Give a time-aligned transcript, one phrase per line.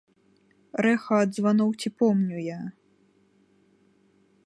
[0.85, 2.59] Рэха ад званоў ці помню я?